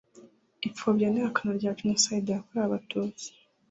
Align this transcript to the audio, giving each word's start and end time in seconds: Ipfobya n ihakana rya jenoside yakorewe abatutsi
Ipfobya 0.67 1.07
n 1.09 1.15
ihakana 1.19 1.51
rya 1.59 1.71
jenoside 1.79 2.27
yakorewe 2.31 2.65
abatutsi 2.67 3.27